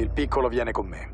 Il 0.00 0.08
piccolo 0.08 0.48
viene 0.48 0.72
con 0.72 0.86
me. 0.86 1.12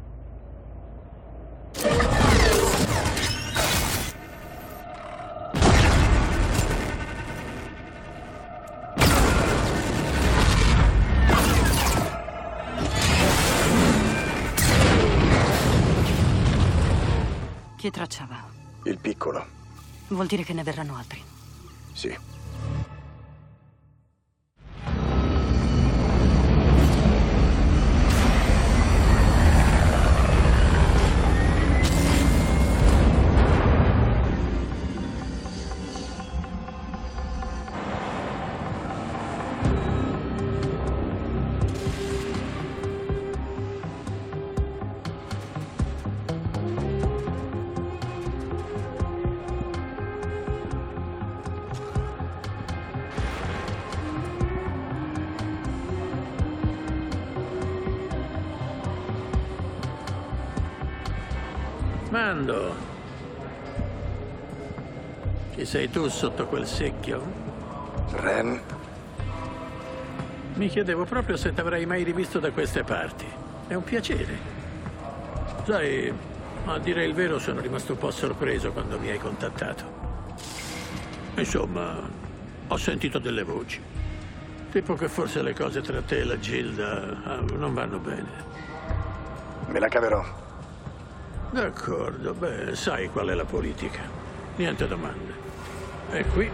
Chi 17.74 17.90
tracciava? 17.90 18.44
Il 18.84 18.98
piccolo. 19.00 19.44
Vuol 20.10 20.28
dire 20.28 20.44
che 20.44 20.52
ne 20.52 20.62
verranno 20.62 20.94
altri. 20.94 21.20
Sì. 21.92 22.16
Sei 65.76 65.90
tu 65.90 66.08
sotto 66.08 66.46
quel 66.46 66.66
secchio? 66.66 67.20
Ren, 68.12 68.58
Mi 70.54 70.68
chiedevo 70.68 71.04
proprio 71.04 71.36
se 71.36 71.52
ti 71.52 71.60
avrei 71.60 71.84
mai 71.84 72.02
rivisto 72.02 72.38
da 72.38 72.50
queste 72.50 72.82
parti. 72.82 73.26
È 73.66 73.74
un 73.74 73.84
piacere. 73.84 74.38
Sai, 75.66 76.10
a 76.64 76.78
dire 76.78 77.04
il 77.04 77.12
vero 77.12 77.38
sono 77.38 77.60
rimasto 77.60 77.92
un 77.92 77.98
po' 77.98 78.10
sorpreso 78.10 78.72
quando 78.72 78.98
mi 78.98 79.10
hai 79.10 79.18
contattato. 79.18 79.84
Insomma, 81.34 82.00
ho 82.68 82.76
sentito 82.78 83.18
delle 83.18 83.42
voci. 83.42 83.78
Tipo 84.72 84.94
che 84.94 85.08
forse 85.08 85.42
le 85.42 85.52
cose 85.52 85.82
tra 85.82 86.00
te 86.00 86.20
e 86.20 86.24
la 86.24 86.38
Gilda 86.38 87.22
ah, 87.22 87.40
non 87.54 87.74
vanno 87.74 87.98
bene. 87.98 88.30
me 89.68 89.78
la 89.78 89.88
caverò. 89.88 90.24
D'accordo, 91.50 92.32
beh, 92.32 92.74
sai 92.74 93.10
qual 93.10 93.28
è 93.28 93.34
la 93.34 93.44
politica. 93.44 94.00
Niente 94.56 94.88
domande. 94.88 95.35
E 96.10 96.24
qui 96.26 96.48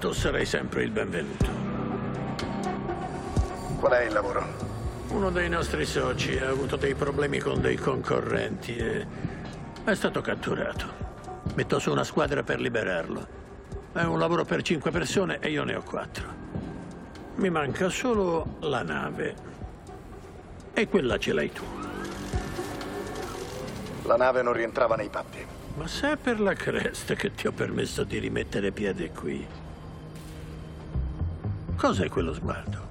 tu 0.00 0.12
sarai 0.12 0.44
sempre 0.44 0.82
il 0.82 0.90
benvenuto. 0.90 1.46
Qual 3.78 3.92
è 3.92 4.04
il 4.04 4.12
lavoro? 4.12 4.44
Uno 5.08 5.30
dei 5.30 5.48
nostri 5.48 5.86
soci 5.86 6.36
ha 6.38 6.48
avuto 6.48 6.76
dei 6.76 6.94
problemi 6.94 7.38
con 7.38 7.60
dei 7.60 7.76
concorrenti 7.76 8.76
e 8.76 9.06
è 9.84 9.94
stato 9.94 10.20
catturato. 10.20 11.02
Metto 11.54 11.78
su 11.78 11.92
una 11.92 12.02
squadra 12.02 12.42
per 12.42 12.60
liberarlo. 12.60 13.26
È 13.92 14.02
un 14.02 14.18
lavoro 14.18 14.44
per 14.44 14.62
cinque 14.62 14.90
persone 14.90 15.38
e 15.38 15.50
io 15.50 15.62
ne 15.62 15.76
ho 15.76 15.82
quattro. 15.82 16.26
Mi 17.36 17.50
manca 17.50 17.88
solo 17.88 18.56
la 18.60 18.82
nave. 18.82 19.34
E 20.74 20.88
quella 20.88 21.16
ce 21.16 21.32
l'hai 21.32 21.52
tu. 21.52 21.64
La 24.02 24.16
nave 24.16 24.42
non 24.42 24.52
rientrava 24.52 24.96
nei 24.96 25.08
patti. 25.08 25.53
Ma 25.74 25.86
se 25.88 26.12
è 26.12 26.16
per 26.16 26.40
la 26.40 26.54
cresta 26.54 27.14
che 27.14 27.34
ti 27.34 27.48
ho 27.48 27.52
permesso 27.52 28.04
di 28.04 28.18
rimettere 28.18 28.70
piede 28.70 29.10
qui. 29.10 29.44
Cos'è 31.76 32.08
quello 32.08 32.32
sguardo? 32.32 32.88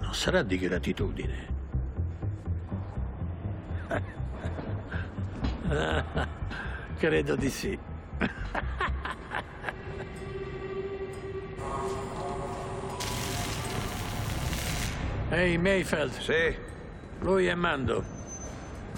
Non 0.00 0.12
sarà 0.12 0.42
di 0.42 0.58
gratitudine. 0.58 1.52
Credo 6.98 7.36
di 7.36 7.50
sì. 7.50 7.78
Ehi, 15.30 15.56
Mayfeld. 15.56 16.18
Sì, 16.18 16.54
Lui 17.20 17.46
è 17.46 17.54
Mando. 17.54 18.13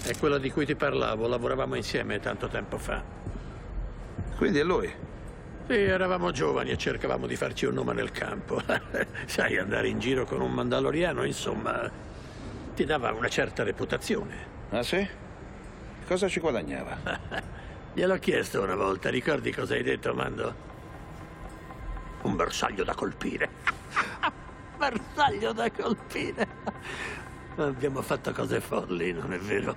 È 0.06 0.16
quello 0.18 0.38
di 0.38 0.52
cui 0.52 0.64
ti 0.64 0.76
parlavo. 0.76 1.26
Lavoravamo 1.26 1.74
insieme 1.74 2.20
tanto 2.20 2.46
tempo 2.46 2.78
fa. 2.78 3.02
quindi 4.36 4.60
è 4.60 4.62
lui. 4.62 4.88
Sì, 5.66 5.74
eravamo 5.74 6.30
giovani 6.30 6.70
e 6.70 6.76
cercavamo 6.76 7.26
di 7.26 7.34
farci 7.34 7.66
un 7.66 7.74
nome 7.74 7.92
nel 7.92 8.12
campo. 8.12 8.62
Sai, 9.26 9.58
andare 9.58 9.88
in 9.88 9.98
giro 9.98 10.24
con 10.24 10.40
un 10.40 10.52
mandaloriano, 10.52 11.24
insomma, 11.24 11.90
ti 12.76 12.84
dava 12.84 13.10
una 13.10 13.28
certa 13.28 13.64
reputazione. 13.64 14.54
Ah 14.70 14.84
sì? 14.84 15.04
Cosa 16.06 16.28
ci 16.28 16.38
guadagnava? 16.38 16.98
Gliel'ho 17.92 18.18
chiesto 18.20 18.62
una 18.62 18.76
volta, 18.76 19.10
ricordi 19.10 19.50
cosa 19.50 19.74
hai 19.74 19.82
detto, 19.82 20.14
Mando? 20.14 20.54
Un 22.22 22.36
bersaglio 22.36 22.84
da 22.84 22.94
colpire. 22.94 23.50
bersaglio 24.78 25.52
da 25.52 25.68
colpire. 25.72 26.46
Abbiamo 27.56 28.02
fatto 28.02 28.32
cose 28.32 28.60
folli, 28.60 29.12
non 29.12 29.32
è 29.32 29.38
vero? 29.38 29.74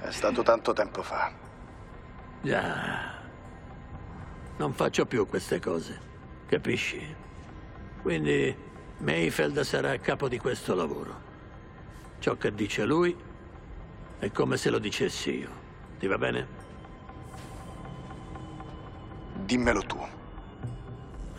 È 0.00 0.10
stato 0.10 0.42
tanto 0.42 0.72
tempo 0.72 1.02
fa. 1.02 1.32
Già. 2.42 3.20
Non 4.56 4.72
faccio 4.72 5.06
più 5.06 5.26
queste 5.28 5.60
cose, 5.60 6.00
capisci? 6.46 7.00
Quindi 8.02 8.54
Mayfeld 8.98 9.60
sarà 9.60 9.92
a 9.92 9.98
capo 9.98 10.28
di 10.28 10.38
questo 10.38 10.74
lavoro. 10.74 11.30
Ciò 12.18 12.36
che 12.36 12.52
dice 12.52 12.84
lui 12.84 13.16
è 14.18 14.30
come 14.32 14.56
se 14.56 14.70
lo 14.70 14.78
dicessi 14.78 15.38
io. 15.38 15.50
Ti 15.98 16.06
va 16.08 16.18
bene? 16.18 16.46
Dimmelo 19.44 19.82
tu. 19.82 19.98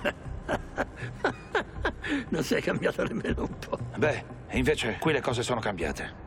Non 2.30 2.44
sei 2.44 2.62
cambiato 2.62 3.04
nemmeno 3.04 3.44
un 3.44 3.58
po'. 3.60 3.78
Beh, 3.98 4.24
invece 4.58 4.98
qui 5.00 5.14
le 5.14 5.22
cose 5.22 5.44
sono 5.44 5.60
cambiate. 5.60 6.22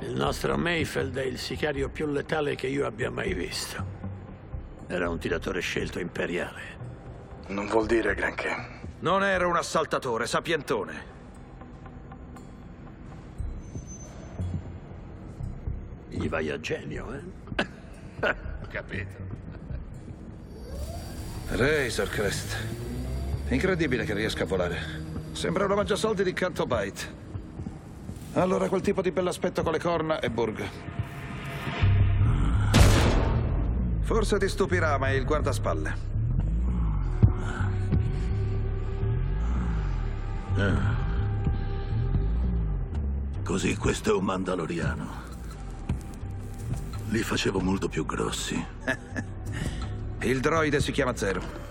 Il 0.00 0.14
nostro 0.14 0.56
Mayfeld 0.56 1.16
è 1.16 1.24
il 1.24 1.38
sicario 1.38 1.88
più 1.88 2.06
letale 2.06 2.54
che 2.54 2.66
io 2.66 2.86
abbia 2.86 3.10
mai 3.10 3.32
visto. 3.32 3.84
Era 4.86 5.08
un 5.08 5.18
tiratore 5.18 5.60
scelto 5.60 5.98
imperiale. 5.98 6.60
Non 7.48 7.66
vuol 7.66 7.86
dire 7.86 8.14
granché. 8.14 8.54
Non 9.00 9.24
era 9.24 9.46
un 9.46 9.56
assaltatore, 9.56 10.26
sapientone. 10.26 11.12
Gli 16.08 16.28
vai 16.28 16.50
a 16.50 16.60
genio, 16.60 17.12
eh? 17.12 17.22
Capito. 18.68 19.22
Razor 21.48 22.08
Crest. 22.08 22.56
Incredibile 23.48 24.04
che 24.04 24.14
riesca 24.14 24.44
a 24.44 24.46
volare. 24.46 25.03
Sembra 25.34 25.64
una 25.64 25.74
mangiasoldi 25.74 26.22
di 26.22 26.32
Canto 26.32 26.64
Bite. 26.64 27.22
Allora 28.34 28.68
quel 28.68 28.80
tipo 28.82 29.02
di 29.02 29.10
bell'aspetto 29.10 29.64
con 29.64 29.72
le 29.72 29.80
corna 29.80 30.20
è 30.20 30.30
Burg. 30.30 30.64
Forse 34.00 34.38
ti 34.38 34.48
stupirà, 34.48 34.96
ma 34.96 35.08
è 35.08 35.12
il 35.12 35.24
guardaspalle. 35.24 36.12
Così 43.42 43.76
questo 43.76 44.12
è 44.12 44.14
un 44.14 44.24
mandaloriano. 44.24 45.22
Li 47.08 47.22
facevo 47.24 47.58
molto 47.58 47.88
più 47.88 48.06
grossi. 48.06 48.64
Il 50.22 50.40
droide 50.40 50.80
si 50.80 50.92
chiama 50.92 51.16
Zero. 51.16 51.63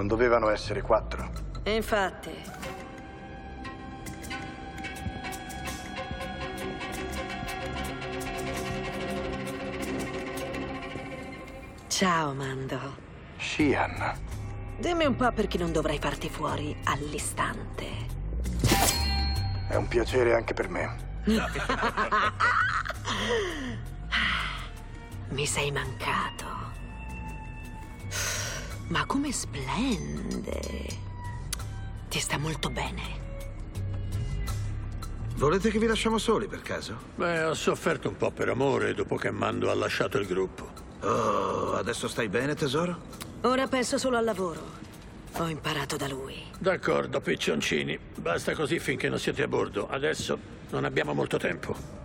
Non 0.00 0.08
dovevano 0.08 0.48
essere 0.48 0.80
quattro. 0.80 1.30
E 1.62 1.74
infatti, 1.74 2.30
ciao 11.86 12.32
Mando. 12.32 12.78
Shian. 13.36 14.18
Dimmi 14.78 15.04
un 15.04 15.16
po' 15.16 15.30
perché 15.32 15.58
non 15.58 15.70
dovrei 15.70 15.98
farti 15.98 16.30
fuori 16.30 16.74
all'istante. 16.84 17.86
È 19.68 19.74
un 19.74 19.86
piacere 19.86 20.32
anche 20.32 20.54
per 20.54 20.70
me. 20.70 20.96
Mi 25.28 25.44
sei 25.44 25.70
mancato. 25.70 26.59
Ma 28.90 29.06
come 29.06 29.30
splende. 29.30 30.60
Ti 32.08 32.18
sta 32.18 32.38
molto 32.38 32.70
bene. 32.70 33.28
Volete 35.36 35.70
che 35.70 35.78
vi 35.78 35.86
lasciamo 35.86 36.18
soli 36.18 36.48
per 36.48 36.60
caso? 36.60 36.96
Beh, 37.14 37.44
ho 37.44 37.54
sofferto 37.54 38.08
un 38.08 38.16
po' 38.16 38.32
per 38.32 38.48
amore 38.48 38.92
dopo 38.92 39.14
che 39.14 39.30
Mando 39.30 39.70
ha 39.70 39.74
lasciato 39.74 40.18
il 40.18 40.26
gruppo. 40.26 40.68
Oh, 41.02 41.74
adesso 41.74 42.08
stai 42.08 42.28
bene, 42.28 42.56
tesoro? 42.56 43.00
Ora 43.42 43.68
penso 43.68 43.96
solo 43.96 44.16
al 44.16 44.24
lavoro. 44.24 44.78
Ho 45.34 45.46
imparato 45.46 45.96
da 45.96 46.08
lui. 46.08 46.42
D'accordo, 46.58 47.20
piccioncini. 47.20 47.96
Basta 48.16 48.54
così 48.54 48.80
finché 48.80 49.08
non 49.08 49.20
siete 49.20 49.44
a 49.44 49.48
bordo. 49.48 49.88
Adesso 49.88 50.36
non 50.70 50.84
abbiamo 50.84 51.14
molto 51.14 51.38
tempo. 51.38 51.99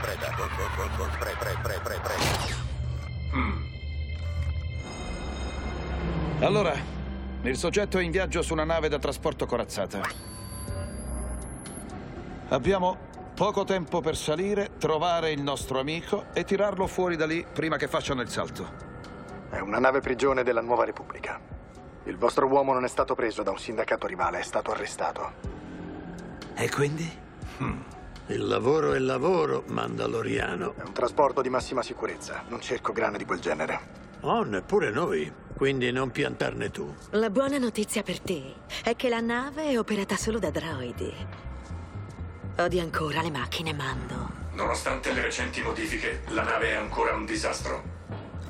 Preda. 0.00 0.32
Con, 0.34 0.48
con, 0.56 0.66
con, 0.76 0.88
con, 0.96 1.08
pre, 1.18 1.34
pre, 1.38 1.56
pre, 1.62 1.80
pre, 1.82 2.00
pre. 2.00 2.14
Allora, 6.40 6.74
il 7.42 7.56
soggetto 7.56 7.98
è 7.98 8.02
in 8.02 8.10
viaggio 8.10 8.42
su 8.42 8.52
una 8.52 8.64
nave 8.64 8.88
da 8.88 8.98
trasporto 8.98 9.46
corazzata. 9.46 10.00
Abbiamo 12.50 13.06
poco 13.34 13.64
tempo 13.64 14.00
per 14.00 14.16
salire, 14.16 14.70
trovare 14.78 15.30
il 15.30 15.42
nostro 15.42 15.78
amico 15.78 16.26
e 16.32 16.44
tirarlo 16.44 16.86
fuori 16.86 17.16
da 17.16 17.26
lì 17.26 17.44
prima 17.52 17.76
che 17.76 17.86
facciano 17.86 18.22
il 18.22 18.28
salto. 18.28 18.86
È 19.50 19.58
una 19.60 19.78
nave 19.78 20.00
prigione 20.00 20.42
della 20.42 20.60
Nuova 20.60 20.84
Repubblica. 20.84 21.40
Il 22.04 22.16
vostro 22.16 22.46
uomo 22.46 22.72
non 22.72 22.84
è 22.84 22.88
stato 22.88 23.14
preso 23.14 23.42
da 23.42 23.50
un 23.50 23.58
sindacato 23.58 24.06
rivale, 24.06 24.38
è 24.38 24.42
stato 24.42 24.70
arrestato. 24.70 25.32
E 26.54 26.70
quindi? 26.70 27.10
Il 28.30 28.46
lavoro 28.46 28.92
è 28.92 28.98
lavoro, 28.98 29.64
Mandaloriano. 29.68 30.74
È 30.76 30.82
un 30.82 30.92
trasporto 30.92 31.40
di 31.40 31.48
massima 31.48 31.82
sicurezza. 31.82 32.44
Non 32.48 32.60
cerco 32.60 32.92
grane 32.92 33.16
di 33.16 33.24
quel 33.24 33.40
genere. 33.40 33.80
Oh, 34.20 34.42
neppure 34.42 34.90
noi. 34.90 35.32
Quindi 35.54 35.90
non 35.92 36.10
piantarne 36.10 36.70
tu. 36.70 36.94
La 37.12 37.30
buona 37.30 37.56
notizia 37.56 38.02
per 38.02 38.20
te 38.20 38.54
è 38.84 38.94
che 38.96 39.08
la 39.08 39.20
nave 39.20 39.70
è 39.70 39.78
operata 39.78 40.16
solo 40.16 40.38
da 40.38 40.50
droidi. 40.50 41.10
Odi 42.58 42.78
ancora 42.80 43.22
le 43.22 43.30
macchine 43.30 43.72
Mando. 43.72 44.30
Nonostante 44.52 45.10
le 45.14 45.22
recenti 45.22 45.62
modifiche, 45.62 46.20
la 46.28 46.42
nave 46.42 46.72
è 46.72 46.74
ancora 46.74 47.14
un 47.14 47.24
disastro. 47.24 47.82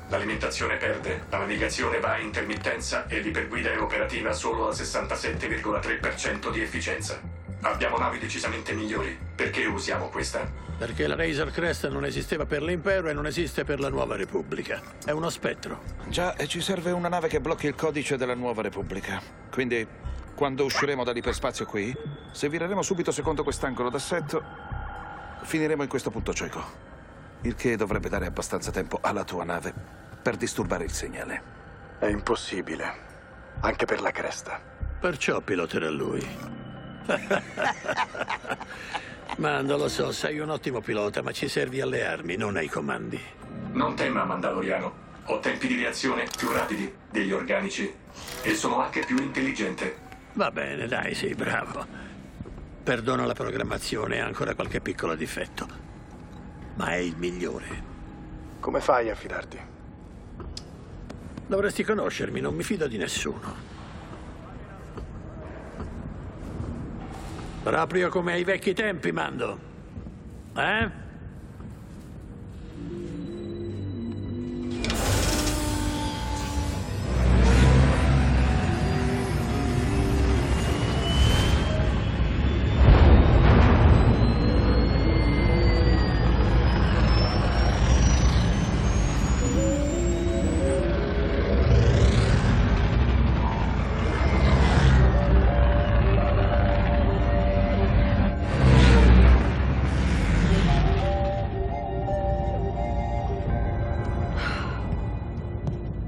L'alimentazione 0.09 0.75
perde, 0.75 1.23
la 1.29 1.37
navigazione 1.37 2.01
va 2.01 2.15
a 2.15 2.19
intermittenza 2.19 3.07
e 3.07 3.21
l'iperguida 3.21 3.71
è 3.71 3.79
operativa 3.79 4.33
solo 4.33 4.67
al 4.67 4.73
67,3% 4.73 6.51
di 6.51 6.61
efficienza. 6.61 7.38
Abbiamo 7.61 7.97
navi 7.97 8.19
decisamente 8.19 8.73
migliori. 8.73 9.17
Perché 9.35 9.65
usiamo 9.65 10.07
questa? 10.07 10.49
Perché 10.77 11.07
la 11.07 11.15
Razor 11.15 11.51
Crest 11.51 11.89
non 11.89 12.05
esisteva 12.05 12.45
per 12.45 12.63
l'impero 12.63 13.09
e 13.09 13.13
non 13.13 13.25
esiste 13.27 13.65
per 13.65 13.81
la 13.81 13.89
Nuova 13.89 14.15
Repubblica. 14.15 14.81
È 15.03 15.11
uno 15.11 15.29
spettro. 15.29 15.81
Già, 16.07 16.35
e 16.35 16.47
ci 16.47 16.61
serve 16.61 16.91
una 16.91 17.09
nave 17.09 17.27
che 17.27 17.41
blocchi 17.41 17.67
il 17.67 17.75
codice 17.75 18.15
della 18.15 18.33
Nuova 18.33 18.61
Repubblica. 18.61 19.21
Quindi, 19.51 19.85
quando 20.35 20.63
usciremo 20.63 21.03
dall'iperspazio 21.03 21.65
qui, 21.65 21.93
se 22.31 22.47
vireremo 22.47 22.81
subito 22.81 23.11
secondo 23.11 23.43
quest'angolo 23.43 23.89
d'assetto, 23.89 24.41
finiremo 25.41 25.83
in 25.83 25.89
questo 25.89 26.11
punto 26.11 26.33
cieco. 26.33 26.63
Il 27.41 27.55
che 27.55 27.75
dovrebbe 27.75 28.07
dare 28.07 28.25
abbastanza 28.25 28.71
tempo 28.71 28.99
alla 29.01 29.25
tua 29.25 29.43
nave 29.43 29.73
per 30.21 30.37
disturbare 30.37 30.85
il 30.85 30.91
segnale. 30.91 31.41
È 31.99 32.05
impossibile. 32.05 33.07
Anche 33.59 33.83
per 33.83 33.99
la 33.99 34.11
cresta. 34.11 34.61
Perciò 35.01 35.41
piloterà 35.41 35.89
lui. 35.89 36.58
Mando, 39.37 39.77
lo 39.77 39.87
so, 39.87 40.11
sei 40.11 40.39
un 40.39 40.49
ottimo 40.49 40.81
pilota, 40.81 41.21
ma 41.21 41.31
ci 41.31 41.47
servi 41.47 41.79
alle 41.81 42.05
armi, 42.05 42.35
non 42.35 42.57
ai 42.57 42.67
comandi. 42.67 43.19
Non 43.71 43.95
tema, 43.95 44.25
Mandaloriano. 44.25 45.07
Ho 45.25 45.39
tempi 45.39 45.67
di 45.67 45.75
reazione 45.75 46.25
più 46.35 46.51
rapidi 46.51 46.91
degli 47.09 47.31
organici 47.31 47.91
e 48.41 48.55
sono 48.55 48.81
anche 48.81 49.05
più 49.05 49.17
intelligente. 49.17 50.07
Va 50.33 50.51
bene, 50.51 50.87
dai, 50.87 51.13
sei 51.13 51.35
bravo. 51.35 51.85
Perdono 52.83 53.25
la 53.25 53.33
programmazione 53.33 54.17
e 54.17 54.19
ancora 54.19 54.55
qualche 54.55 54.81
piccolo 54.81 55.15
difetto. 55.15 55.67
Ma 56.75 56.93
è 56.93 56.97
il 56.97 57.15
migliore. 57.17 57.87
Come 58.59 58.81
fai 58.81 59.09
a 59.09 59.15
fidarti? 59.15 59.59
Dovresti 61.45 61.83
conoscermi, 61.83 62.41
non 62.41 62.55
mi 62.55 62.63
fido 62.63 62.87
di 62.87 62.97
nessuno. 62.97 63.68
Proprio 67.69 68.09
come 68.09 68.33
ai 68.33 68.43
vecchi 68.43 68.73
tempi, 68.73 69.11
Mando. 69.11 69.59
Eh? 70.57 70.89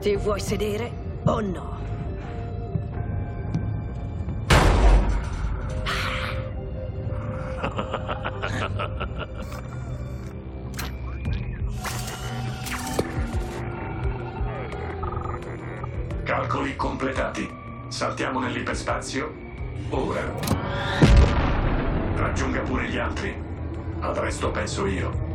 Ti 0.01 0.15
vuoi 0.15 0.39
sedere 0.39 0.91
o 1.25 1.39
no? 1.41 1.77
Calcoli 16.23 16.75
completati. 16.75 17.47
Saltiamo 17.89 18.39
nell'iperspazio. 18.39 19.31
Ora. 19.91 20.33
Raggiunga 22.15 22.61
pure 22.61 22.89
gli 22.89 22.97
altri. 22.97 23.35
Al 23.99 24.15
resto 24.15 24.49
penso 24.49 24.87
io. 24.87 25.30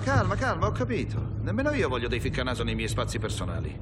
calma, 0.00 0.34
calma, 0.36 0.66
ho 0.66 0.72
capito. 0.72 1.34
Nemmeno 1.42 1.72
io 1.72 1.88
voglio 1.88 2.08
dei 2.08 2.20
ficcanaso 2.20 2.62
nei 2.62 2.74
miei 2.74 2.88
spazi 2.88 3.18
personali. 3.18 3.78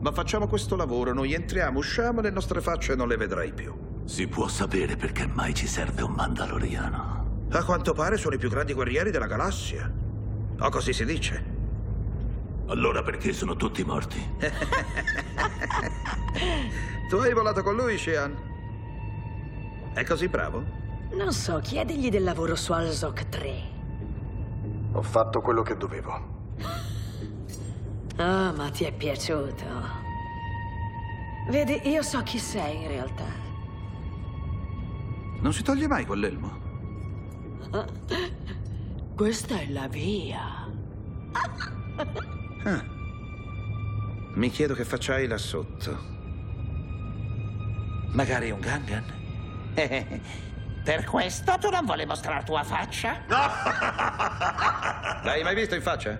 Ma 0.00 0.12
facciamo 0.12 0.46
questo 0.46 0.76
lavoro, 0.76 1.12
noi 1.12 1.32
entriamo, 1.32 1.78
usciamo, 1.78 2.20
le 2.20 2.30
nostre 2.30 2.60
facce 2.60 2.94
non 2.94 3.08
le 3.08 3.16
vedrai 3.16 3.52
più. 3.52 3.74
Si 4.04 4.26
può 4.26 4.48
sapere 4.48 4.96
perché 4.96 5.26
mai 5.26 5.54
ci 5.54 5.66
serve 5.66 6.02
un 6.02 6.12
Mandaloriano. 6.12 7.46
A 7.50 7.64
quanto 7.64 7.92
pare 7.92 8.16
sono 8.16 8.34
i 8.34 8.38
più 8.38 8.48
grandi 8.48 8.72
guerrieri 8.72 9.10
della 9.10 9.26
galassia. 9.26 9.90
O 10.58 10.68
così 10.70 10.92
si 10.92 11.04
dice. 11.04 11.60
Allora 12.66 13.02
perché 13.02 13.32
sono 13.32 13.56
tutti 13.56 13.84
morti? 13.84 14.20
Tu 17.08 17.16
hai 17.16 17.34
volato 17.34 17.62
con 17.62 17.76
lui, 17.76 17.98
Shian? 17.98 18.34
È 19.92 20.02
così 20.02 20.28
bravo? 20.28 20.64
Non 21.12 21.30
so, 21.32 21.58
chiedigli 21.58 22.08
del 22.08 22.24
lavoro 22.24 22.56
su 22.56 22.72
Alzok 22.72 23.28
3. 23.28 23.71
Ho 24.92 25.02
fatto 25.02 25.40
quello 25.40 25.62
che 25.62 25.76
dovevo. 25.76 26.40
Ah, 28.16 28.52
ma 28.52 28.70
ti 28.70 28.84
è 28.84 28.92
piaciuto. 28.92 29.64
Vedi, 31.48 31.80
io 31.88 32.02
so 32.02 32.22
chi 32.22 32.38
sei 32.38 32.82
in 32.82 32.88
realtà. 32.88 33.24
Non 35.40 35.52
si 35.52 35.62
toglie 35.62 35.88
mai 35.88 36.04
quell'elmo. 36.04 36.60
Questa 39.16 39.58
è 39.58 39.68
la 39.68 39.88
via. 39.88 40.70
Mi 44.34 44.50
chiedo 44.50 44.74
che 44.74 44.84
facciai 44.84 45.26
là 45.26 45.38
sotto. 45.38 46.10
Magari 48.12 48.50
un 48.50 48.60
Gangan? 48.60 49.04
Per 50.84 51.04
questo 51.04 51.56
tu 51.58 51.70
non 51.70 51.84
vuole 51.84 52.04
mostrare 52.06 52.44
tua 52.44 52.64
faccia? 52.64 53.18
L'hai 55.22 55.42
mai 55.42 55.54
visto 55.54 55.74
in 55.76 55.82
faccia? 55.82 56.18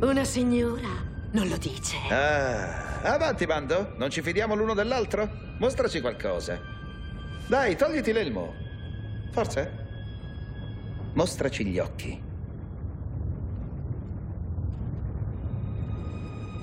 Una 0.00 0.24
signora 0.24 1.12
non 1.34 1.48
lo 1.48 1.56
dice. 1.56 1.96
Ah, 2.10 3.00
avanti, 3.12 3.44
bando. 3.44 3.94
Non 3.96 4.08
ci 4.10 4.22
fidiamo 4.22 4.54
l'uno 4.54 4.74
dell'altro? 4.74 5.28
Mostraci 5.58 6.00
qualcosa. 6.00 6.60
Dai, 7.46 7.74
togliti 7.76 8.12
l'elmo. 8.12 8.54
Forza. 9.32 9.68
Mostraci 11.14 11.64
gli 11.66 11.78
occhi. 11.78 12.22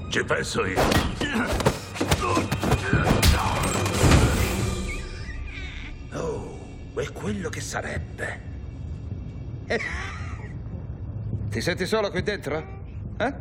Ci 0.10 0.24
penso 0.24 0.66
io. 0.66 2.51
Quello 7.42 7.50
che 7.50 7.62
sarebbe. 7.62 8.40
Ti 11.50 11.60
senti 11.60 11.88
solo 11.88 12.12
qui 12.12 12.22
dentro? 12.22 12.64
Eh? 13.18 13.34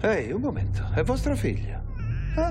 Ehi, 0.00 0.32
un 0.32 0.40
momento, 0.40 0.84
è 0.92 1.04
vostro 1.04 1.36
figlio. 1.36 1.80
Ah. 2.34 2.50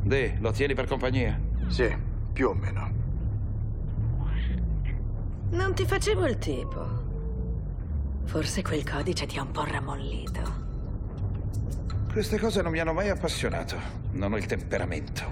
Dì, 0.00 0.34
lo 0.38 0.50
tieni 0.50 0.72
per 0.72 0.86
compagnia? 0.86 1.38
Sì, 1.66 1.94
più 2.32 2.48
o 2.48 2.54
meno. 2.54 2.90
Non 5.50 5.74
ti 5.74 5.84
facevo 5.84 6.26
il 6.26 6.38
tipo. 6.38 7.00
Forse 8.24 8.62
quel 8.62 8.88
codice 8.88 9.26
ti 9.26 9.36
ha 9.36 9.42
un 9.42 9.50
po' 9.50 9.64
rammollito. 9.64 10.60
Queste 12.10 12.38
cose 12.38 12.62
non 12.62 12.72
mi 12.72 12.78
hanno 12.78 12.94
mai 12.94 13.10
appassionato. 13.10 13.76
Non 14.12 14.32
ho 14.32 14.38
il 14.38 14.46
temperamento, 14.46 15.24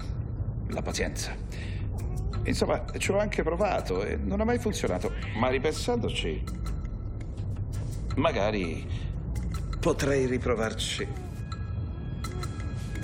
la 0.67 0.83
pazienza. 0.83 1.71
Insomma, 2.43 2.83
ci 2.97 3.11
ho 3.11 3.19
anche 3.19 3.43
provato 3.43 4.03
e 4.03 4.17
non 4.17 4.41
ha 4.41 4.43
mai 4.43 4.59
funzionato. 4.59 5.13
Ma 5.37 5.49
ripensandoci, 5.49 6.43
magari 8.15 8.87
potrei 9.79 10.25
riprovarci. 10.25 11.07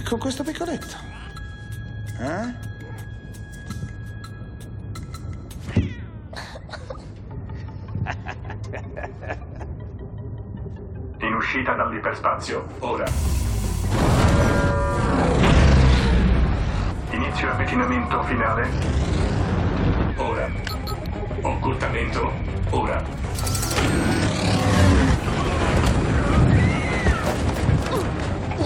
Con 0.08 0.20
questo 0.20 0.44
piccoletto. 0.44 0.96
Eh? 2.20 2.66
In 11.26 11.34
uscita 11.34 11.74
dall'iperspazio, 11.74 12.68
ora. 12.80 13.47
Avvicinamento 17.68 18.24
finale. 18.24 18.70
Ora. 20.16 20.50
Occultamento, 21.42 22.32
ora. 22.70 23.04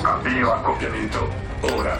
Avvio 0.04 0.54
accoppiamento, 0.54 1.34
ora. 1.62 1.98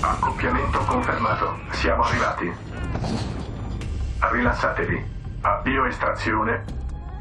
Accoppiamento 0.00 0.78
confermato. 0.86 1.58
Siamo 1.72 2.02
arrivati. 2.04 2.52
Rilassatevi. 4.18 5.04
Avvio 5.42 5.84
estrazione. 5.84 6.64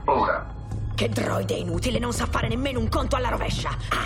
Ora. 0.06 0.59
Che 1.00 1.08
droide 1.08 1.54
inutile, 1.54 1.98
non 1.98 2.12
sa 2.12 2.26
fare 2.26 2.50
nemmeno 2.50 2.78
un 2.78 2.90
conto 2.90 3.16
alla 3.16 3.30
rovescia. 3.30 3.70
Ah, 3.88 4.04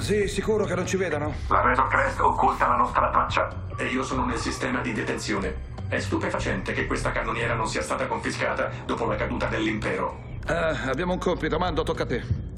Sì, 0.00 0.26
sicuro 0.26 0.64
che 0.64 0.74
non 0.74 0.84
ci 0.84 0.96
vedano? 0.96 1.32
La 1.46 1.60
Razor 1.60 1.86
Crest 1.86 2.18
occulta 2.18 2.66
la 2.66 2.74
nostra 2.74 3.08
traccia. 3.08 3.66
E 3.76 3.84
io 3.84 4.02
sono 4.02 4.24
nel 4.24 4.36
sistema 4.36 4.80
di 4.80 4.92
detenzione. 4.92 5.54
È 5.86 6.00
stupefacente 6.00 6.72
che 6.72 6.88
questa 6.88 7.12
cannoniera 7.12 7.54
non 7.54 7.68
sia 7.68 7.82
stata 7.82 8.08
confiscata 8.08 8.68
dopo 8.84 9.04
la 9.06 9.14
caduta 9.14 9.46
dell'impero. 9.46 10.22
Ah, 10.46 10.90
abbiamo 10.90 11.12
un 11.12 11.20
compito, 11.20 11.56
Mando, 11.56 11.84
tocca 11.84 12.02
a 12.02 12.06
te. 12.06 12.49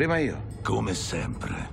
Prima 0.00 0.16
io. 0.16 0.40
Come 0.62 0.94
sempre. 0.94 1.68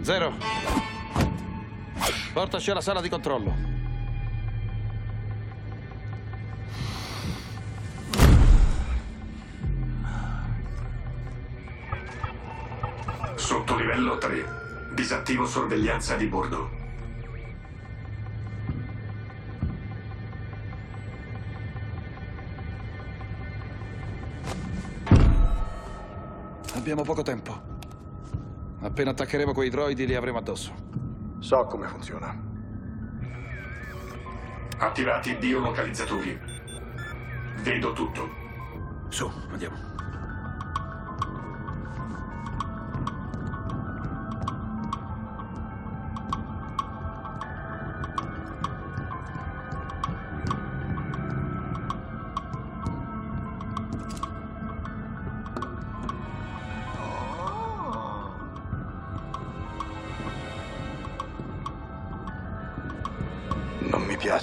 Zero. 0.00 0.32
Portaci 2.32 2.72
alla 2.72 2.80
sala 2.80 3.00
di 3.00 3.08
controllo. 3.08 3.77
Sorveglianza 15.58 16.14
di 16.14 16.26
bordo. 16.26 16.70
Abbiamo 26.76 27.02
poco 27.02 27.22
tempo. 27.22 27.60
Appena 28.82 29.10
attaccheremo 29.10 29.52
quei 29.52 29.68
droidi 29.68 30.06
li 30.06 30.14
avremo 30.14 30.38
addosso. 30.38 30.72
So 31.40 31.66
come 31.66 31.88
funziona. 31.88 32.40
Attivati 34.78 35.34
biolocalizzatori. 35.34 36.38
Vedo 37.62 37.92
tutto. 37.94 38.28
Su, 39.08 39.28
andiamo. 39.50 39.97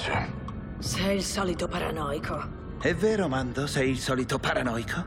Piace. 0.06 0.32
Sei 0.80 1.16
il 1.16 1.24
solito 1.24 1.68
paranoico. 1.68 2.64
È 2.80 2.94
vero, 2.94 3.28
Mando? 3.28 3.66
Sei 3.66 3.90
il 3.90 3.98
solito 3.98 4.38
paranoico? 4.38 5.04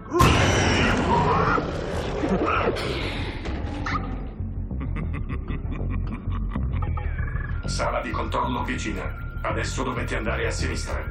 Sala 7.64 8.00
di 8.00 8.10
controllo 8.10 8.64
vicina. 8.64 9.16
Adesso 9.42 9.84
dovete 9.84 10.16
andare 10.16 10.46
a 10.46 10.50
sinistra. 10.50 11.07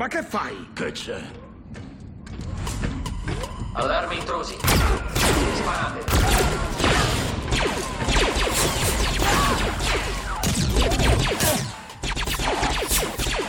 Ma 0.00 0.08
che 0.08 0.22
fai? 0.22 0.66
Che 0.72 0.92
c'è? 0.92 1.20
Allarme 3.74 4.14
intrusi. 4.14 4.56
Sparate. 5.56 6.04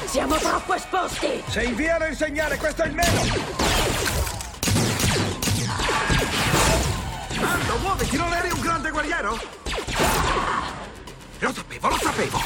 Siamo 0.08 0.36
troppo 0.36 0.74
esposti! 0.74 1.42
Se 1.48 1.64
inviano 1.64 2.08
il 2.08 2.18
segnale, 2.18 2.58
questo 2.58 2.82
è 2.82 2.88
il 2.88 2.96
meno! 2.96 3.22
Mando, 7.40 7.78
muoviti, 7.80 8.18
non 8.18 8.34
eri 8.34 8.52
un 8.52 8.60
grande 8.60 8.92
guerriero? 8.92 9.40
Lo 11.40 11.54
sapevo, 11.54 11.88
lo 11.88 11.98
sapevo! 11.98 12.40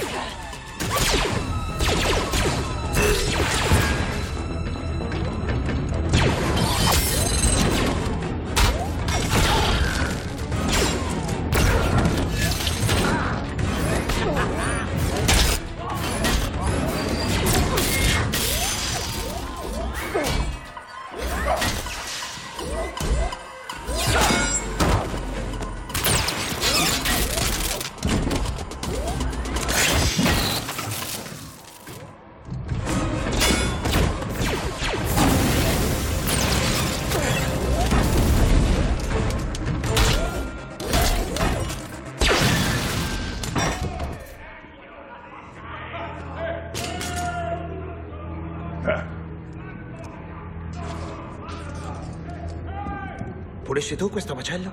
Pulisci 53.65 53.95
tu 53.95 54.11
questo 54.11 54.35
macello? 54.35 54.69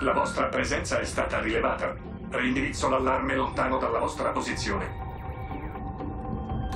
La 0.00 0.12
vostra 0.14 0.46
presenza 0.46 0.98
è 1.00 1.04
stata 1.04 1.40
rilevata. 1.40 1.94
Rindirizzo 2.30 2.88
l'allarme 2.88 3.36
lontano 3.36 3.76
dalla 3.76 3.98
vostra 3.98 4.30
posizione. 4.30 4.86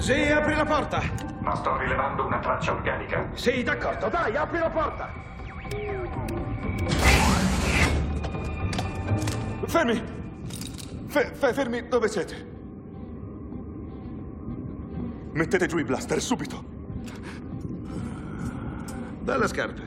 Sì, 0.00 0.30
apri 0.30 0.54
la 0.54 0.66
porta! 0.66 1.00
Ma 1.40 1.54
sto 1.54 1.78
rilevando 1.78 2.26
una 2.26 2.40
traccia 2.40 2.72
organica. 2.72 3.26
Sì, 3.32 3.62
d'accordo, 3.62 4.10
dai, 4.10 4.36
apri 4.36 4.58
la 4.58 4.68
porta! 4.68 5.10
Fermi! 9.64 10.11
Fe- 11.12 11.30
fe- 11.34 11.52
fermi, 11.52 11.88
dove 11.88 12.08
siete? 12.08 12.34
Mettete 15.32 15.66
giù 15.66 15.76
i 15.76 15.84
blaster, 15.84 16.22
subito! 16.22 16.64
Bella 19.20 19.46
scarpa. 19.46 19.82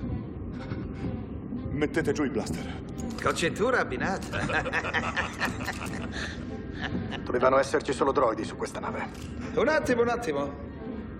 Mettete 1.71 2.11
giù 2.11 2.25
i 2.25 2.29
blaster. 2.29 2.83
Con 3.23 3.35
cintura 3.35 3.79
abbinata. 3.79 4.37
Dovevano 7.25 7.57
esserci 7.57 7.91
solo 7.91 8.11
droidi 8.11 8.43
su 8.43 8.55
questa 8.55 8.79
nave. 8.79 9.09
un 9.55 9.67
attimo, 9.67 10.03
un 10.03 10.09
attimo. 10.09 10.53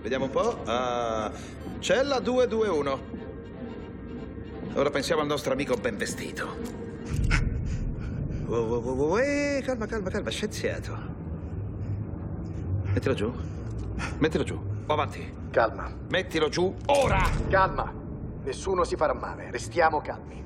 Vediamo 0.02 0.26
un 0.26 0.30
po'. 0.30 0.62
Ah, 0.66 1.32
cella 1.80 2.20
221. 2.20 3.00
Ora 4.74 4.90
pensiamo 4.90 5.22
al 5.22 5.26
nostro 5.26 5.52
amico 5.52 5.74
ben 5.74 5.96
vestito. 5.96 6.85
Wow, 8.46 9.18
eh, 9.18 9.60
calma, 9.64 9.86
calma, 9.86 10.08
calma, 10.08 10.30
scienziato. 10.30 10.96
Mettilo 12.92 13.14
giù. 13.14 13.32
Mettilo 14.18 14.44
giù. 14.44 14.60
Avanti. 14.86 15.34
Calma, 15.50 15.92
Mettilo 16.08 16.48
giù 16.48 16.72
ora! 16.86 17.20
calma. 17.48 17.92
Nessuno 18.44 18.84
si 18.84 18.94
farà 18.94 19.14
male, 19.14 19.50
restiamo 19.50 20.00
calmi. 20.00 20.44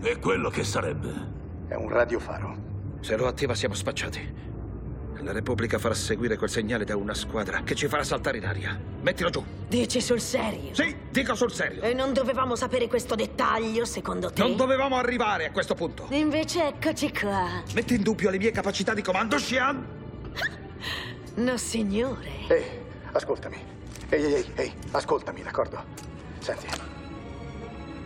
E 0.00 0.18
quello 0.18 0.48
che 0.48 0.64
sarebbe? 0.64 1.12
È 1.68 1.74
un 1.74 1.90
radiofaro. 1.90 2.56
Se 3.00 3.16
lo 3.16 3.26
attiva 3.26 3.54
siamo 3.54 3.74
spacciati. 3.74 4.34
La 5.20 5.32
Repubblica 5.32 5.78
farà 5.78 5.94
seguire 5.94 6.36
quel 6.36 6.50
segnale 6.50 6.84
da 6.84 6.96
una 6.96 7.14
squadra 7.14 7.62
che 7.62 7.74
ci 7.74 7.88
farà 7.88 8.04
saltare 8.04 8.38
in 8.38 8.46
aria. 8.46 8.78
Mettilo 9.00 9.30
giù. 9.30 9.44
Dici 9.68 10.00
sul 10.00 10.20
serio? 10.20 10.74
Sì, 10.74 10.94
dico 11.10 11.34
sul 11.34 11.52
serio. 11.52 11.82
E 11.82 11.94
non 11.94 12.12
dovevamo 12.12 12.54
sapere 12.54 12.86
questo 12.86 13.14
dettaglio, 13.14 13.84
secondo 13.84 14.30
te? 14.30 14.42
Non 14.42 14.56
dovevamo 14.56 14.96
arrivare 14.96 15.46
a 15.46 15.50
questo 15.50 15.74
punto. 15.74 16.06
Invece 16.10 16.68
eccoci 16.68 17.12
qua. 17.12 17.62
Metti 17.74 17.94
in 17.94 18.02
dubbio 18.02 18.30
le 18.30 18.38
mie 18.38 18.50
capacità 18.50 18.94
di 18.94 19.02
comando, 19.02 19.36
Xian? 19.36 19.86
No, 21.36 21.56
signore. 21.56 22.30
Ehi, 22.48 22.64
ascoltami. 23.12 23.56
Ehi, 24.08 24.22
ehi, 24.24 24.34
ehi, 24.34 24.52
ehi, 24.54 24.72
ascoltami, 24.92 25.42
d'accordo? 25.42 25.82
Senti. 26.38 26.66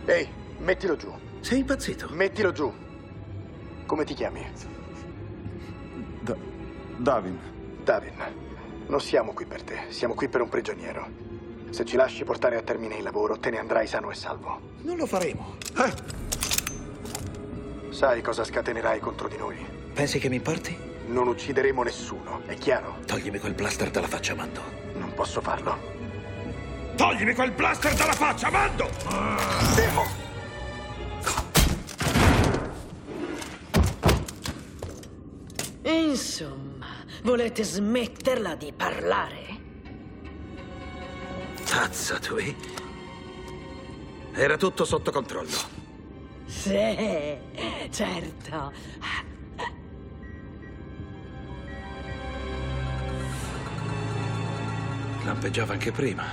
Ehi, 0.05 0.27
mettilo 0.57 0.95
giù. 0.95 1.13
Sei 1.41 1.59
impazzito? 1.59 2.07
Mettilo 2.09 2.51
giù. 2.51 2.73
Come 3.85 4.03
ti 4.05 4.13
chiami? 4.13 4.45
Da- 7.01 7.13
Davin, 7.13 7.39
Davin. 7.83 8.13
Non 8.87 9.01
siamo 9.01 9.33
qui 9.33 9.45
per 9.45 9.63
te, 9.63 9.85
siamo 9.89 10.13
qui 10.13 10.27
per 10.27 10.41
un 10.41 10.49
prigioniero. 10.49 11.07
Se 11.71 11.83
ci 11.83 11.95
lasci 11.95 12.23
portare 12.23 12.57
a 12.57 12.61
termine 12.61 12.97
il 12.97 13.03
lavoro, 13.03 13.39
te 13.39 13.49
ne 13.49 13.57
andrai 13.57 13.87
sano 13.87 14.11
e 14.11 14.15
salvo. 14.15 14.59
Non 14.81 14.97
lo 14.97 15.05
faremo. 15.07 15.55
Sai 17.89 18.21
cosa 18.21 18.43
scatenerai 18.43 18.99
contro 18.99 19.27
di 19.27 19.37
noi? 19.37 19.57
Pensi 19.93 20.19
che 20.19 20.29
mi 20.29 20.35
importi? 20.35 20.77
Non 21.07 21.27
uccideremo 21.27 21.81
nessuno, 21.83 22.41
è 22.45 22.53
chiaro? 22.55 22.97
Toglimi 23.05 23.39
quel 23.39 23.53
blaster 23.53 23.89
dalla 23.89 24.07
faccia, 24.07 24.35
Mando. 24.35 24.61
Non 24.97 25.11
posso 25.15 25.41
farlo. 25.41 25.75
Toglimi 26.95 27.33
quel 27.33 27.51
blaster 27.51 27.95
dalla 27.95 28.13
faccia, 28.13 28.51
Mando! 28.51 28.85
Fermo! 29.73 30.03
Insomma, 35.83 36.60
volete 37.21 37.63
smetterla 37.63 38.55
di 38.55 38.73
parlare? 38.75 39.59
Tazza, 41.65 42.19
tu. 42.19 42.35
eh? 42.37 42.55
Era 44.33 44.57
tutto 44.57 44.85
sotto 44.85 45.11
controllo. 45.11 45.79
Sì, 46.45 47.37
certo. 47.89 48.73
Lampeggiava 55.23 55.73
anche 55.73 55.91
prima. 55.91 56.23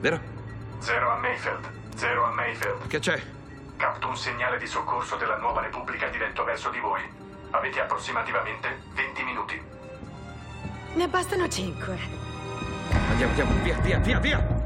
Vero? 0.00 0.20
Zero 0.78 1.10
a 1.10 1.16
Mayfield. 1.16 1.70
Zero 1.94 2.24
a 2.24 2.30
Mayfield. 2.32 2.86
Che 2.86 2.98
c'è? 2.98 3.22
Capto 3.76 4.08
un 4.08 4.16
segnale 4.16 4.58
di 4.58 4.66
soccorso 4.66 5.16
della 5.16 5.36
nuova 5.36 5.60
Repubblica 5.60 6.08
diretto 6.08 6.42
verso 6.44 6.70
di 6.70 6.78
voi. 6.78 7.19
Avete 7.50 7.80
approssimativamente 7.80 8.68
20 8.94 9.22
minuti. 9.24 9.62
Ne 10.94 11.08
bastano 11.08 11.48
cinque. 11.48 11.98
Andiamo, 13.10 13.30
andiamo, 13.30 13.62
via, 13.62 13.76
via, 13.78 13.98
via, 13.98 14.18
via! 14.18 14.59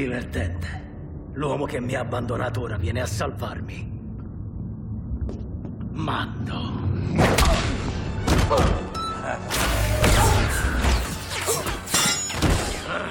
Divertente. 0.00 0.88
L'uomo 1.34 1.66
che 1.66 1.78
mi 1.78 1.94
ha 1.94 2.00
abbandonato 2.00 2.62
ora 2.62 2.78
viene 2.78 3.02
a 3.02 3.06
salvarmi. 3.06 3.98
Mando. 5.90 6.58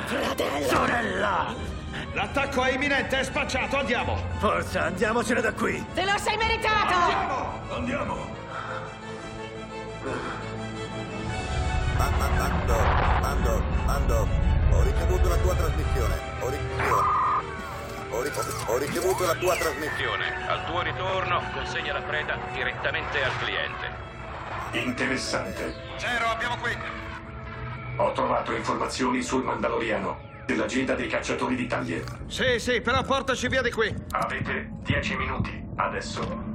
Fratello! 0.05 0.67
Sorella! 0.67 1.53
L'attacco 2.13 2.63
è 2.63 2.73
imminente, 2.73 3.19
è 3.19 3.23
spacciato, 3.23 3.77
andiamo! 3.77 4.17
Forza, 4.39 4.85
andiamocene 4.85 5.41
da 5.41 5.53
qui! 5.53 5.85
Te 5.93 6.05
lo 6.05 6.17
sei 6.17 6.37
meritato! 6.37 7.75
Andiamo! 7.75 8.15
Ma- 11.97 12.09
Mando, 12.35 12.77
mando, 13.21 13.63
mando. 13.85 14.27
Ho 14.71 14.81
ricevuto 14.81 15.29
la 15.29 15.37
tua 15.37 15.53
trasmissione. 15.53 16.28
Ho, 16.49 18.21
ri- 18.21 18.29
ho 18.29 18.41
ri- 18.41 18.63
ho 18.65 18.77
ricevuto 18.77 19.25
la 19.25 19.35
tua 19.35 19.55
trasmissione. 19.55 20.47
Al 20.47 20.65
tuo 20.65 20.81
ritorno 20.81 21.41
consegna 21.53 21.93
la 21.93 22.01
preda 22.01 22.37
direttamente 22.53 23.23
al 23.23 23.37
cliente. 23.37 24.07
Interessante. 24.85 25.75
Zero, 25.97 26.25
abbiamo 26.25 26.57
qui. 26.57 26.71
Ho 27.97 28.11
trovato 28.13 28.51
informazioni 28.53 29.21
sul 29.21 29.43
Mandaloriano, 29.43 30.17
dell'agenda 30.45 30.95
dei 30.95 31.07
cacciatori 31.07 31.55
di 31.55 31.67
taglie. 31.67 32.03
Sì, 32.27 32.57
sì, 32.59 32.81
però 32.81 33.03
portaci 33.03 33.47
via 33.47 33.61
di 33.61 33.71
qui. 33.71 33.93
Avete 34.11 34.69
10 34.83 35.15
minuti 35.17 35.63
adesso. 35.75 36.48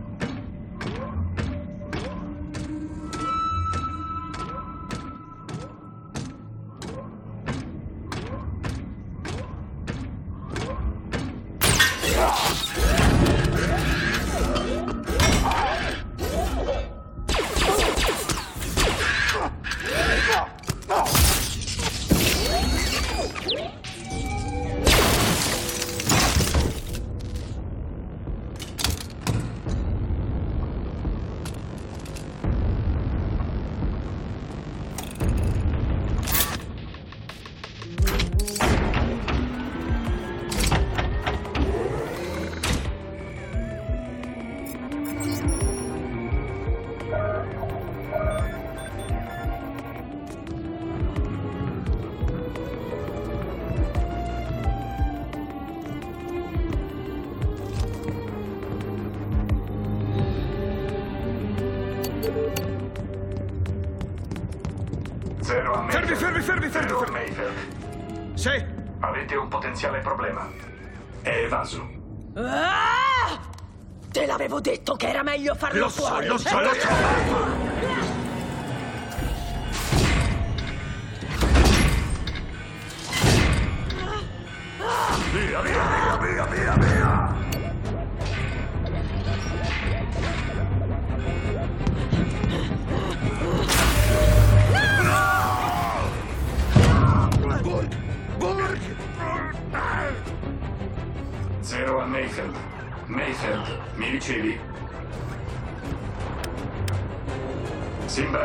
Meglio 75.75 75.89
farlo 75.89 76.35
lo 76.35 76.39
so, 76.39 77.14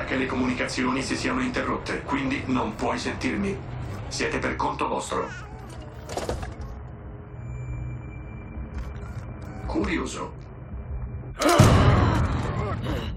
che 0.09 0.15
le 0.15 0.25
comunicazioni 0.25 1.03
si 1.03 1.15
siano 1.15 1.39
interrotte, 1.39 2.01
quindi 2.01 2.41
non 2.47 2.73
puoi 2.73 2.97
sentirmi. 2.97 3.55
Siete 4.07 4.39
per 4.39 4.55
conto 4.55 4.87
vostro. 4.87 5.29
Curioso. 9.67 10.33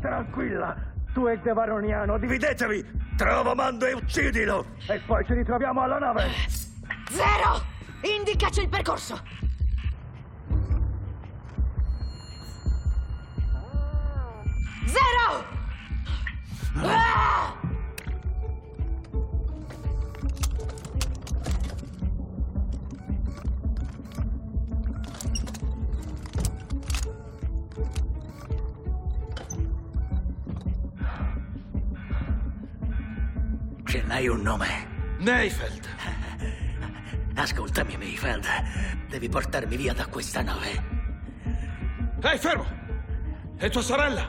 Tranquilla, 0.02 0.76
tu 1.14 1.26
e 1.28 1.32
il 1.32 1.40
Devaroniano, 1.40 2.18
dividetevi! 2.18 2.84
Trova 3.16 3.54
Mando 3.54 3.86
e 3.86 3.94
uccidilo! 3.94 4.66
E 4.86 5.00
poi 5.06 5.24
ci 5.24 5.32
ritroviamo 5.32 5.80
alla 5.80 5.98
nave! 5.98 6.28
Zero! 7.08 7.64
Indicaci 8.02 8.60
il 8.60 8.68
percorso! 8.68 9.18
Zero! 14.84 15.61
Ah! 16.76 17.54
Ce 33.84 34.02
n'hai 34.06 34.28
un 34.28 34.42
nome. 34.42 34.66
Mayfeld. 35.18 35.86
Ascoltami, 37.34 37.96
Mayfeld. 37.96 38.46
Devi 39.08 39.28
portarmi 39.28 39.76
via 39.76 39.92
da 39.92 40.06
questa 40.06 40.42
nave. 40.42 40.82
Ehi, 42.22 42.38
fermo! 42.38 42.64
E 43.58 43.68
tua 43.68 43.82
sorella? 43.82 44.28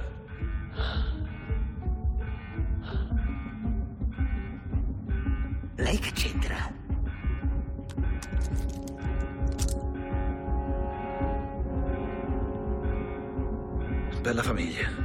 Lei 5.83 5.99
che 5.99 6.11
c'entra? 6.13 6.71
Bella 14.21 14.41
famiglia. 14.41 15.02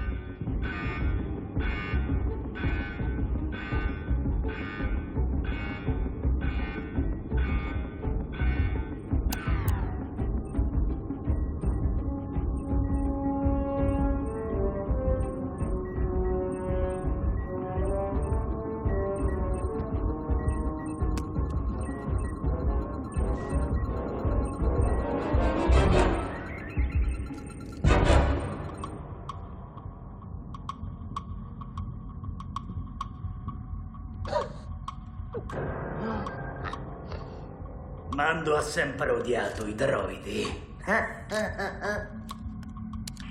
Sempre 38.79 39.11
odiato 39.11 39.67
i 39.67 39.75
droidi. 39.75 40.47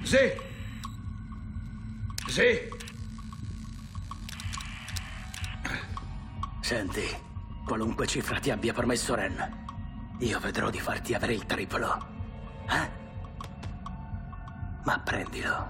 Sì. 0.04 0.30
Sì. 2.28 2.70
Senti, 6.60 7.06
qualunque 7.66 8.06
cifra 8.08 8.40
ti 8.40 8.52
abbia 8.52 8.74
promesso 8.74 9.16
Ren, 9.16 10.18
io 10.20 10.38
vedrò 10.42 10.70
di 10.70 10.82
farti 10.82 11.14
avere 11.14 11.36
il 11.36 11.46
triplo. 11.46 12.08
Eh? 12.70 12.90
Ma 14.84 15.00
prendilo. 15.00 15.70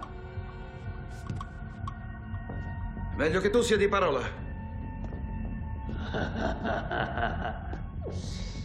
Meglio 3.16 3.40
che 3.42 3.52
tu 3.52 3.62
sia 3.62 3.78
di 3.78 3.88
parola. 3.88 4.28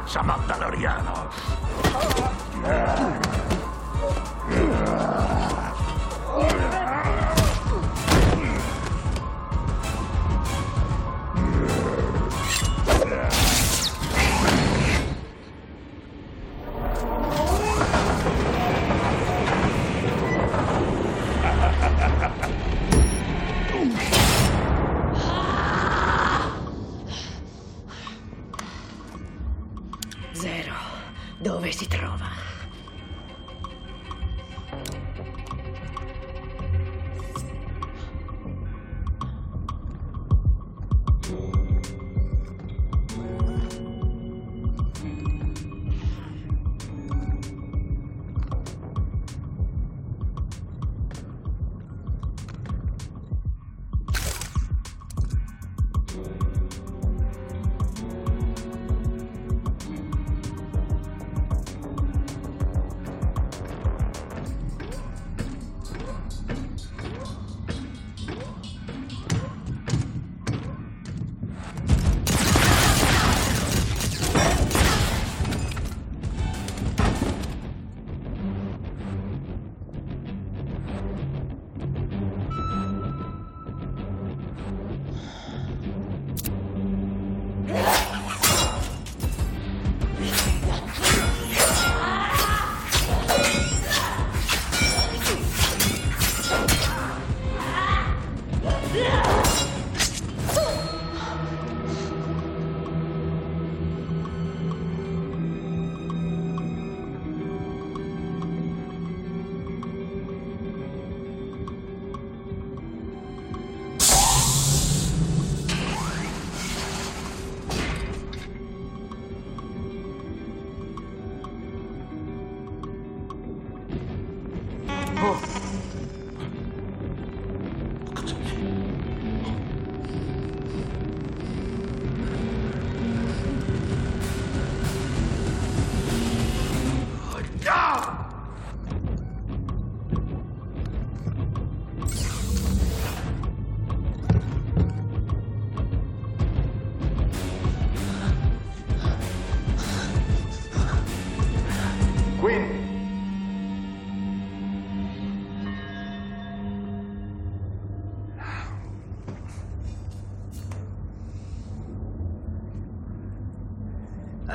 Mostrami 0.00 0.32
la 0.46 0.56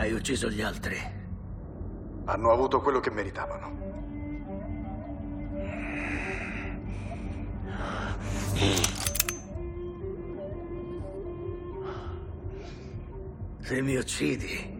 Hai 0.03 0.11
ucciso 0.11 0.49
gli 0.49 0.61
altri. 0.61 0.97
Hanno 2.25 2.51
avuto 2.51 2.81
quello 2.81 2.99
che 2.99 3.09
meritavano. 3.09 3.71
Se 13.61 13.81
mi 13.81 13.95
uccidi, 13.95 14.77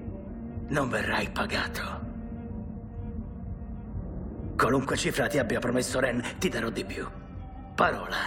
non 0.68 0.90
verrai 0.90 1.30
pagato. 1.30 2.02
Qualunque 4.58 4.98
cifra 4.98 5.28
ti 5.28 5.40
abbia 5.40 5.60
promesso 5.60 6.02
Ren, 6.02 6.22
ti 6.38 6.50
darò 6.50 6.70
di 6.70 6.84
più. 6.84 7.08
Parola. 7.76 8.18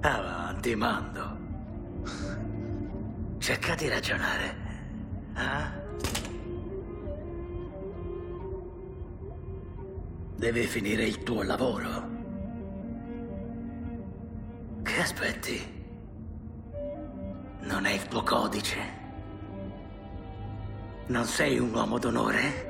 Avanti, 0.00 0.74
mando. 0.74 1.38
Cerca 3.40 3.74
di 3.74 3.88
ragionare. 3.88 4.54
Ah? 5.32 5.72
Devi 10.36 10.66
finire 10.66 11.04
il 11.04 11.22
tuo 11.22 11.42
lavoro. 11.42 12.08
Che 14.82 15.00
aspetti? 15.00 15.58
Non 17.60 17.86
è 17.86 17.92
il 17.92 18.06
tuo 18.08 18.22
codice? 18.22 18.78
Non 21.06 21.24
sei 21.24 21.58
un 21.58 21.72
uomo 21.72 21.98
d'onore? 21.98 22.68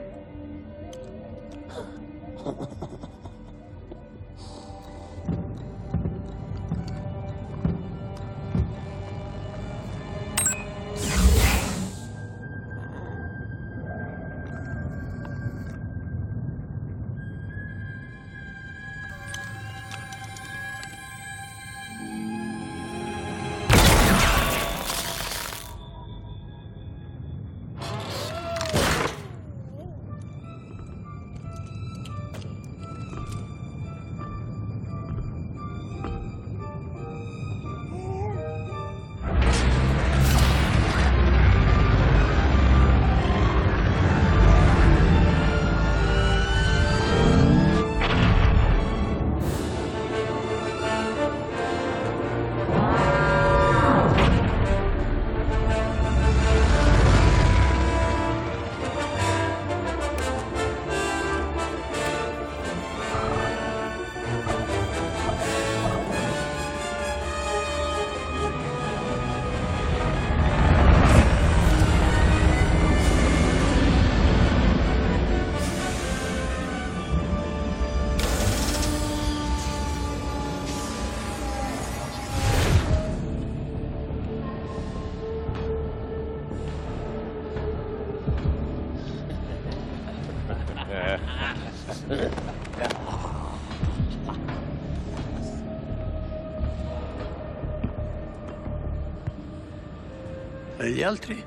Gli 101.00 101.02
altri? 101.02 101.42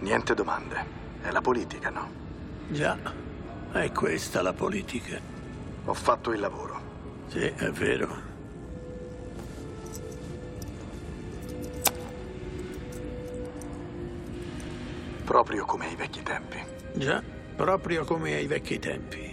Niente 0.00 0.34
domande. 0.34 0.84
È 1.22 1.30
la 1.30 1.40
politica, 1.40 1.90
no? 1.90 2.10
Già, 2.66 2.98
è 3.70 3.92
questa 3.92 4.42
la 4.42 4.52
politica. 4.52 5.20
Ho 5.84 5.94
fatto 5.94 6.32
il 6.32 6.40
lavoro. 6.40 6.80
Sì, 7.28 7.38
è 7.38 7.70
vero. 7.70 8.26
Proprio 15.22 15.64
come 15.64 15.86
ai 15.86 15.94
vecchi 15.94 16.22
tempi. 16.24 16.60
Già, 16.94 17.22
proprio 17.54 18.04
come 18.04 18.34
ai 18.34 18.48
vecchi 18.48 18.80
tempi. 18.80 19.27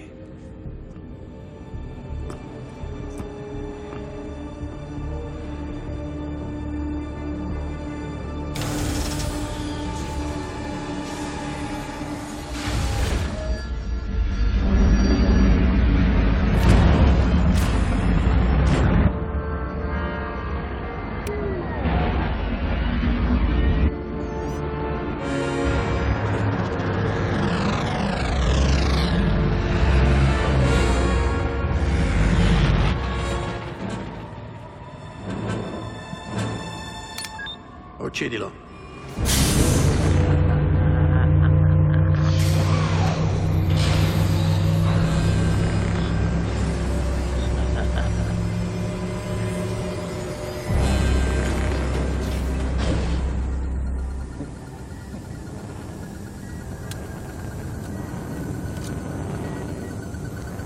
Uccidilo. 38.16 38.50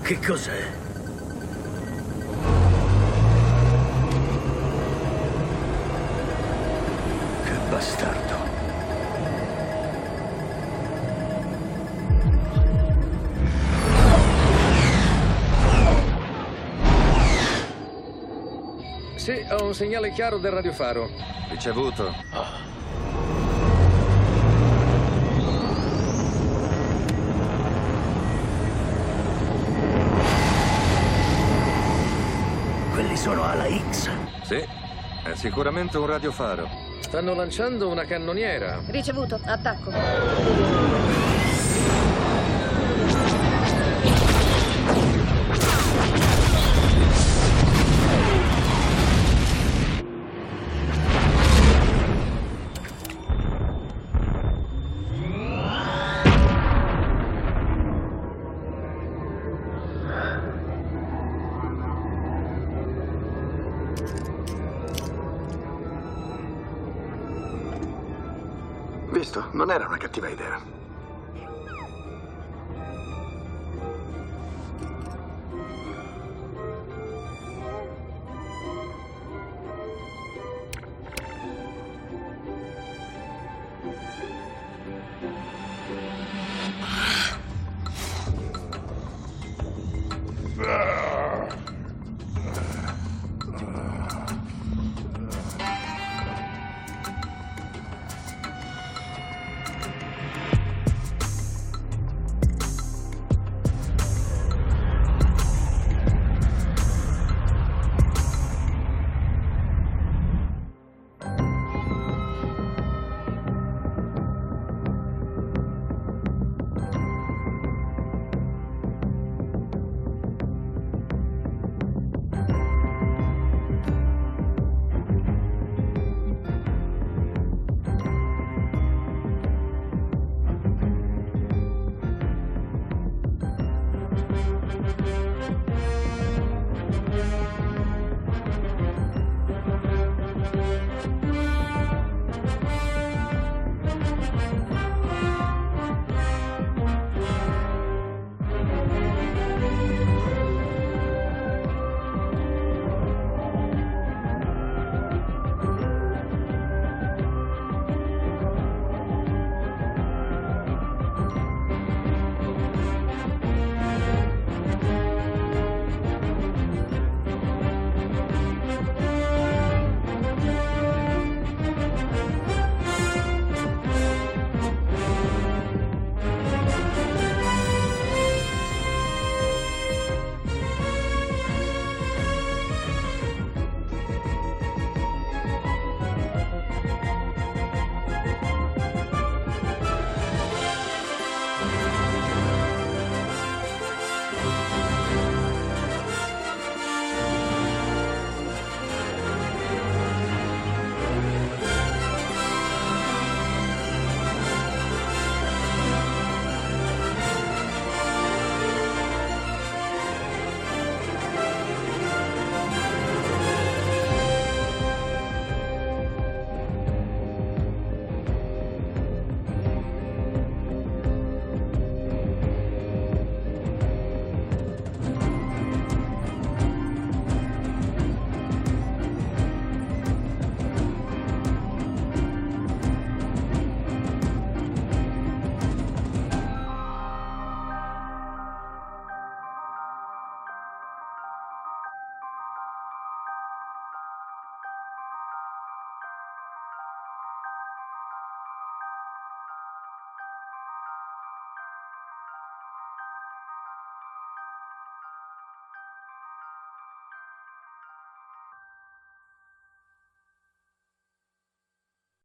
Che 0.03 0.19
cos'è? 0.19 0.78
Ho 19.51 19.65
un 19.65 19.73
segnale 19.73 20.11
chiaro 20.11 20.37
del 20.37 20.51
radiofaro. 20.51 21.09
Ricevuto. 21.49 22.13
Quelli 32.91 33.15
sono 33.15 33.43
ala 33.43 33.65
X. 33.91 34.09
Sì, 34.43 34.55
è 34.55 35.33
sicuramente 35.33 35.97
un 35.97 36.05
radiofaro. 36.05 36.69
Stanno 36.99 37.33
lanciando 37.33 37.87
una 37.87 38.05
cannoniera. 38.05 38.79
Ricevuto, 38.87 39.39
attacco. 39.43 40.98
Visto? 70.11 70.48